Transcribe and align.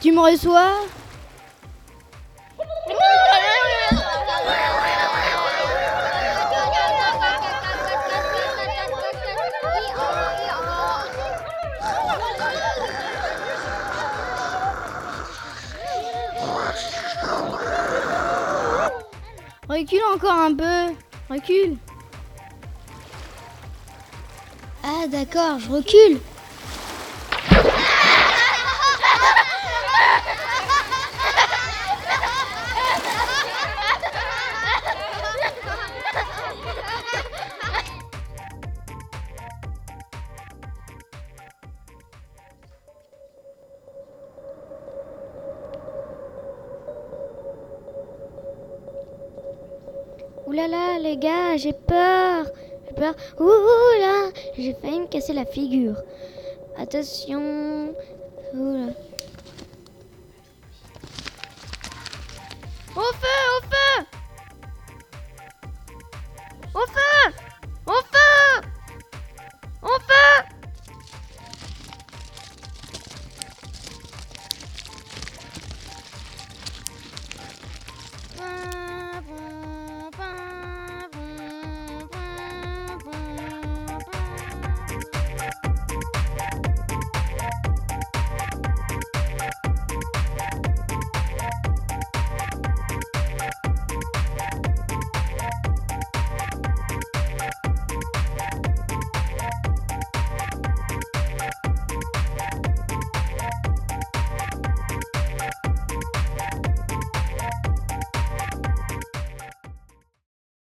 j'aimerais 0.00 0.36
soit. 0.36 0.70
Recule 19.68 20.00
encore 20.14 20.32
un 20.32 20.54
peu. 20.54 20.94
Recule. 21.28 21.76
Ah 24.84 25.06
d'accord, 25.08 25.58
je 25.58 25.70
recule. 25.70 26.20
Ouh 50.52 50.54
là 50.54 50.68
là, 50.68 50.98
les 50.98 51.16
gars, 51.16 51.56
j'ai 51.56 51.72
peur. 51.72 52.44
J'ai 52.86 52.94
peur. 52.94 53.14
Ouh 53.40 54.00
là, 54.00 54.28
j'ai 54.58 54.74
failli 54.74 55.00
me 55.00 55.06
casser 55.06 55.32
la 55.32 55.46
figure. 55.46 55.96
Attention. 56.76 57.94
Ouh 58.52 58.76
là. 58.76 58.92
Au 62.94 63.00
feu, 63.00 63.38
au 63.56 63.62
feu 63.62 63.81